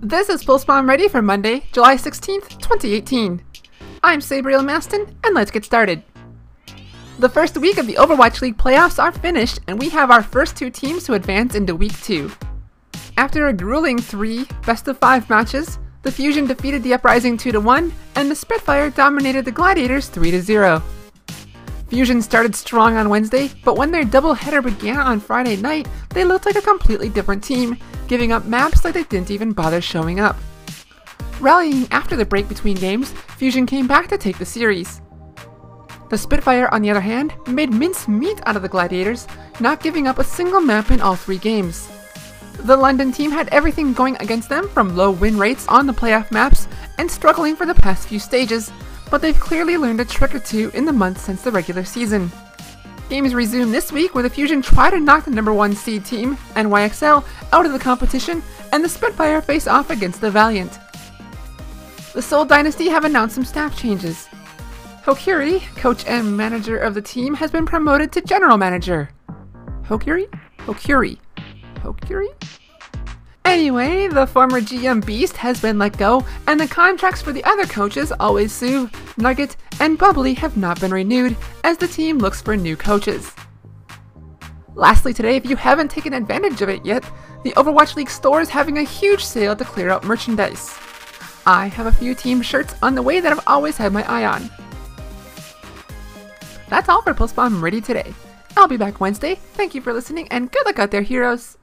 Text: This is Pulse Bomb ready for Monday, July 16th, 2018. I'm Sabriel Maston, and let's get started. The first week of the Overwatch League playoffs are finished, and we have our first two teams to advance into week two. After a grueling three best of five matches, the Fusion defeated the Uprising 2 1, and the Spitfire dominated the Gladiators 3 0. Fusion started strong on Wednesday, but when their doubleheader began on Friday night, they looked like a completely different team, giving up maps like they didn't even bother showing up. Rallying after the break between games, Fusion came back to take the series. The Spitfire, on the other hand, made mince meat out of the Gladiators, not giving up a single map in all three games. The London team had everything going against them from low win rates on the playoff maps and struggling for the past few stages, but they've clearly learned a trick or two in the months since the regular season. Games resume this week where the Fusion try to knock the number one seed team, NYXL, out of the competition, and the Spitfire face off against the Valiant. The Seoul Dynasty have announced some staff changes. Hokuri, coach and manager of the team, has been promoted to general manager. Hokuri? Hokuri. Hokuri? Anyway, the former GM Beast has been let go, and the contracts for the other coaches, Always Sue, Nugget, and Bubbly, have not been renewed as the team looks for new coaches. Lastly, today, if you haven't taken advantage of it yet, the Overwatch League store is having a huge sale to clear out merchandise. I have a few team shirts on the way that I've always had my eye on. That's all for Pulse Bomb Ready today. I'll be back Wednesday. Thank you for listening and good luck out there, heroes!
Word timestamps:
This 0.00 0.28
is 0.28 0.44
Pulse 0.44 0.64
Bomb 0.64 0.88
ready 0.88 1.08
for 1.08 1.20
Monday, 1.20 1.64
July 1.72 1.96
16th, 1.96 2.50
2018. 2.60 3.42
I'm 4.04 4.20
Sabriel 4.20 4.64
Maston, 4.64 5.12
and 5.24 5.34
let's 5.34 5.50
get 5.50 5.64
started. 5.64 6.04
The 7.18 7.28
first 7.28 7.56
week 7.56 7.78
of 7.78 7.88
the 7.88 7.96
Overwatch 7.96 8.40
League 8.40 8.56
playoffs 8.56 9.02
are 9.02 9.10
finished, 9.10 9.58
and 9.66 9.76
we 9.76 9.88
have 9.88 10.12
our 10.12 10.22
first 10.22 10.54
two 10.54 10.70
teams 10.70 11.02
to 11.04 11.14
advance 11.14 11.56
into 11.56 11.74
week 11.74 12.00
two. 12.00 12.30
After 13.16 13.48
a 13.48 13.52
grueling 13.52 13.98
three 13.98 14.46
best 14.64 14.86
of 14.86 14.98
five 14.98 15.28
matches, 15.28 15.80
the 16.02 16.12
Fusion 16.12 16.46
defeated 16.46 16.84
the 16.84 16.94
Uprising 16.94 17.36
2 17.36 17.60
1, 17.60 17.92
and 18.14 18.30
the 18.30 18.36
Spitfire 18.36 18.90
dominated 18.90 19.44
the 19.44 19.50
Gladiators 19.50 20.08
3 20.08 20.38
0. 20.38 20.80
Fusion 21.88 22.20
started 22.20 22.54
strong 22.54 22.96
on 22.96 23.08
Wednesday, 23.08 23.50
but 23.64 23.78
when 23.78 23.90
their 23.90 24.04
doubleheader 24.04 24.62
began 24.62 24.98
on 24.98 25.20
Friday 25.20 25.56
night, 25.56 25.88
they 26.10 26.22
looked 26.22 26.44
like 26.44 26.56
a 26.56 26.60
completely 26.60 27.08
different 27.08 27.42
team, 27.42 27.78
giving 28.08 28.30
up 28.30 28.44
maps 28.44 28.84
like 28.84 28.92
they 28.92 29.04
didn't 29.04 29.30
even 29.30 29.52
bother 29.52 29.80
showing 29.80 30.20
up. 30.20 30.36
Rallying 31.40 31.88
after 31.90 32.14
the 32.14 32.26
break 32.26 32.46
between 32.46 32.76
games, 32.76 33.12
Fusion 33.38 33.64
came 33.64 33.86
back 33.86 34.08
to 34.08 34.18
take 34.18 34.36
the 34.36 34.44
series. 34.44 35.00
The 36.10 36.18
Spitfire, 36.18 36.68
on 36.72 36.82
the 36.82 36.90
other 36.90 37.00
hand, 37.00 37.32
made 37.46 37.72
mince 37.72 38.06
meat 38.06 38.40
out 38.44 38.56
of 38.56 38.62
the 38.62 38.68
Gladiators, 38.68 39.26
not 39.58 39.82
giving 39.82 40.06
up 40.06 40.18
a 40.18 40.24
single 40.24 40.60
map 40.60 40.90
in 40.90 41.00
all 41.00 41.16
three 41.16 41.38
games. 41.38 41.88
The 42.60 42.76
London 42.76 43.12
team 43.12 43.30
had 43.30 43.48
everything 43.48 43.94
going 43.94 44.16
against 44.16 44.50
them 44.50 44.68
from 44.68 44.96
low 44.96 45.10
win 45.10 45.38
rates 45.38 45.66
on 45.68 45.86
the 45.86 45.92
playoff 45.94 46.30
maps 46.30 46.68
and 46.98 47.10
struggling 47.10 47.56
for 47.56 47.64
the 47.64 47.74
past 47.74 48.08
few 48.08 48.18
stages, 48.18 48.72
but 49.10 49.20
they've 49.22 49.38
clearly 49.38 49.76
learned 49.76 50.00
a 50.00 50.04
trick 50.04 50.34
or 50.34 50.38
two 50.38 50.70
in 50.74 50.84
the 50.84 50.92
months 50.92 51.22
since 51.22 51.42
the 51.42 51.52
regular 51.52 51.84
season. 51.84 52.30
Games 53.08 53.34
resume 53.34 53.72
this 53.72 53.90
week 53.90 54.14
where 54.14 54.22
the 54.22 54.30
Fusion 54.30 54.60
try 54.60 54.90
to 54.90 55.00
knock 55.00 55.24
the 55.24 55.30
number 55.30 55.52
one 55.52 55.74
seed 55.74 56.04
team, 56.04 56.36
NYXL, 56.54 57.24
out 57.52 57.64
of 57.64 57.72
the 57.72 57.78
competition, 57.78 58.42
and 58.72 58.84
the 58.84 58.88
Spitfire 58.88 59.40
face 59.40 59.66
off 59.66 59.90
against 59.90 60.20
the 60.20 60.30
Valiant. 60.30 60.78
The 62.12 62.20
Seoul 62.20 62.44
Dynasty 62.44 62.88
have 62.88 63.04
announced 63.04 63.34
some 63.34 63.44
staff 63.44 63.78
changes. 63.78 64.28
Hokuri, 65.04 65.60
coach 65.76 66.04
and 66.06 66.36
manager 66.36 66.76
of 66.76 66.92
the 66.92 67.00
team, 67.00 67.32
has 67.34 67.50
been 67.50 67.64
promoted 67.64 68.12
to 68.12 68.20
general 68.20 68.58
manager. 68.58 69.08
Hokuri? 69.84 70.28
Hokuri. 70.58 71.18
Hokuri? 71.76 72.28
Anyway, 73.58 74.06
the 74.06 74.24
former 74.24 74.60
GM 74.60 75.04
Beast 75.04 75.36
has 75.36 75.60
been 75.60 75.80
let 75.80 75.98
go, 75.98 76.24
and 76.46 76.60
the 76.60 76.68
contracts 76.68 77.20
for 77.20 77.32
the 77.32 77.42
other 77.42 77.66
coaches, 77.66 78.12
Always 78.20 78.52
Sue, 78.52 78.88
Nugget, 79.16 79.56
and 79.80 79.98
Bubbly, 79.98 80.32
have 80.34 80.56
not 80.56 80.80
been 80.80 80.92
renewed 80.92 81.36
as 81.64 81.76
the 81.76 81.88
team 81.88 82.18
looks 82.18 82.40
for 82.40 82.56
new 82.56 82.76
coaches. 82.76 83.34
Lastly, 84.76 85.12
today, 85.12 85.34
if 85.34 85.44
you 85.44 85.56
haven't 85.56 85.90
taken 85.90 86.14
advantage 86.14 86.62
of 86.62 86.68
it 86.68 86.86
yet, 86.86 87.02
the 87.42 87.50
Overwatch 87.54 87.96
League 87.96 88.10
store 88.10 88.40
is 88.40 88.48
having 88.48 88.78
a 88.78 88.84
huge 88.84 89.24
sale 89.24 89.56
to 89.56 89.64
clear 89.64 89.90
out 89.90 90.04
merchandise. 90.04 90.78
I 91.44 91.66
have 91.66 91.86
a 91.86 91.92
few 91.92 92.14
team 92.14 92.40
shirts 92.42 92.76
on 92.80 92.94
the 92.94 93.02
way 93.02 93.18
that 93.18 93.32
I've 93.32 93.44
always 93.48 93.76
had 93.76 93.92
my 93.92 94.08
eye 94.08 94.24
on. 94.24 94.48
That's 96.68 96.88
all 96.88 97.02
for 97.02 97.12
Pulse 97.12 97.32
Bomb 97.32 97.62
Ready 97.62 97.80
today. 97.80 98.14
I'll 98.56 98.68
be 98.68 98.76
back 98.76 99.00
Wednesday. 99.00 99.34
Thank 99.34 99.74
you 99.74 99.80
for 99.80 99.92
listening 99.92 100.28
and 100.28 100.48
good 100.48 100.64
luck 100.64 100.78
out 100.78 100.92
there, 100.92 101.02
heroes! 101.02 101.56